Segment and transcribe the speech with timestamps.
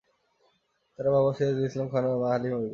[0.99, 2.69] তার বাবা সিরাজুল ইসলাম খান ও মা হালিমা বেগম।